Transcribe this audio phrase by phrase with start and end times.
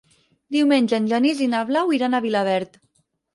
[0.55, 2.81] Diumenge en Genís i na Blau iran a Vilaverd.